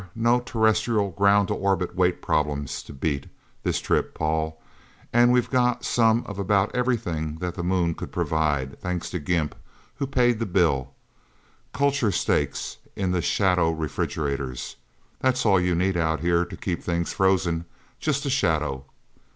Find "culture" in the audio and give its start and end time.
11.71-12.11